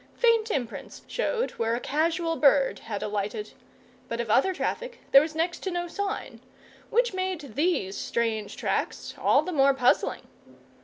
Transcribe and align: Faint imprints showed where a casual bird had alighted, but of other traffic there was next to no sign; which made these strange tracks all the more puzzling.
Faint 0.15 0.49
imprints 0.49 1.03
showed 1.05 1.51
where 1.61 1.75
a 1.75 1.79
casual 1.79 2.35
bird 2.35 2.79
had 2.79 3.03
alighted, 3.03 3.51
but 4.07 4.19
of 4.19 4.31
other 4.31 4.51
traffic 4.51 4.99
there 5.11 5.21
was 5.21 5.35
next 5.35 5.59
to 5.59 5.69
no 5.69 5.87
sign; 5.87 6.41
which 6.89 7.13
made 7.13 7.53
these 7.53 7.97
strange 7.97 8.57
tracks 8.57 9.13
all 9.15 9.43
the 9.43 9.51
more 9.51 9.75
puzzling. 9.75 10.23